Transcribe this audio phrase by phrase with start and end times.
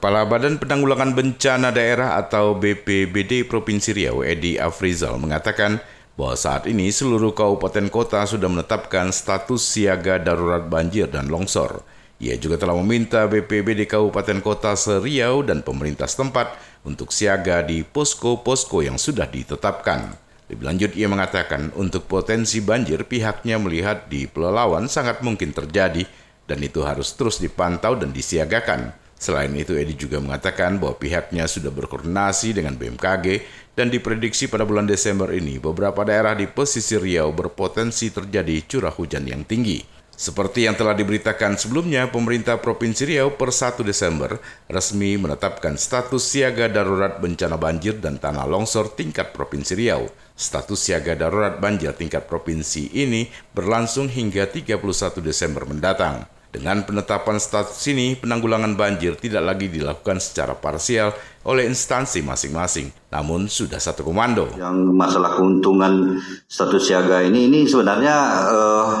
[0.00, 5.76] Kepala Badan Penanggulangan Bencana Daerah atau BPBD Provinsi Riau, Edi Afrizal, mengatakan
[6.16, 11.84] bahwa saat ini seluruh kabupaten kota sudah menetapkan status siaga darurat banjir dan longsor.
[12.16, 16.56] Ia juga telah meminta BPBD Kabupaten Kota Seriau dan pemerintah setempat
[16.88, 20.16] untuk siaga di posko-posko yang sudah ditetapkan.
[20.48, 26.08] Lebih lanjut ia mengatakan untuk potensi banjir pihaknya melihat di Pelelawan sangat mungkin terjadi
[26.48, 28.96] dan itu harus terus dipantau dan disiagakan.
[29.20, 33.44] Selain itu, Edi juga mengatakan bahwa pihaknya sudah berkoordinasi dengan BMKG
[33.76, 39.28] dan diprediksi pada bulan Desember ini beberapa daerah di pesisir Riau berpotensi terjadi curah hujan
[39.28, 39.84] yang tinggi.
[40.16, 46.72] Seperti yang telah diberitakan sebelumnya, pemerintah Provinsi Riau per 1 Desember resmi menetapkan status siaga
[46.72, 50.08] darurat bencana banjir dan tanah longsor tingkat Provinsi Riau.
[50.32, 54.80] Status siaga darurat banjir tingkat provinsi ini berlangsung hingga 31
[55.20, 56.39] Desember mendatang.
[56.50, 61.14] Dengan penetapan status ini, penanggulangan banjir tidak lagi dilakukan secara parsial
[61.46, 64.50] oleh instansi masing-masing, namun sudah satu komando.
[64.58, 66.18] Yang masalah keuntungan
[66.50, 68.16] status siaga ini, ini sebenarnya
[68.50, 68.94] uh,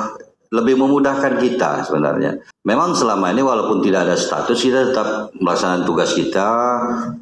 [0.50, 2.42] lebih memudahkan kita sebenarnya.
[2.66, 6.50] Memang selama ini walaupun tidak ada status kita tetap melaksanakan tugas kita,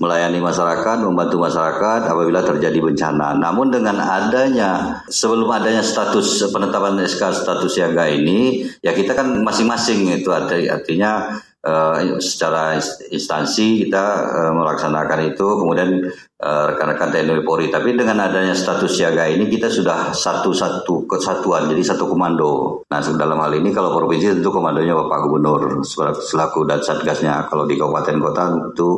[0.01, 3.37] melayani masyarakat, membantu masyarakat apabila terjadi bencana.
[3.37, 10.09] Namun dengan adanya sebelum adanya status penetapan SK status siaga ini, ya kita kan masing-masing
[10.19, 12.81] itu artinya uh, secara
[13.13, 15.47] instansi kita uh, melaksanakan itu.
[15.61, 16.09] Kemudian
[16.41, 17.69] uh, rekan-rekan TNI Polri.
[17.69, 22.83] Tapi dengan adanya status siaga ini kita sudah satu-satu kesatuan jadi satu komando.
[22.89, 25.85] Nah dalam hal ini kalau provinsi tentu komandonya Bapak Gubernur
[26.17, 27.47] selaku dan satgasnya.
[27.53, 28.89] Kalau di kabupaten kota itu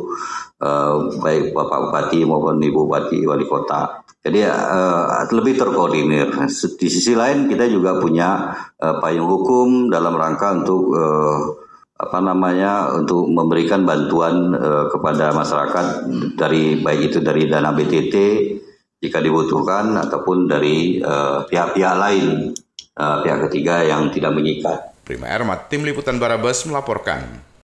[0.63, 4.01] uh, baik Bapak Bupati maupun Ibu Bupati Wali Kota.
[4.21, 6.29] Jadi uh, lebih terkoordinir.
[6.77, 11.60] Di sisi lain kita juga punya uh, payung hukum dalam rangka untuk uh,
[12.01, 15.85] apa namanya untuk memberikan bantuan uh, kepada masyarakat
[16.33, 18.15] dari baik itu dari dana BTT
[19.01, 22.53] jika dibutuhkan ataupun dari eh, pihak-pihak uh, lain
[23.01, 24.93] uh, pihak ketiga yang tidak mengikat.
[25.01, 27.50] Prima Ermat, Tim Liputan Barabas melaporkan.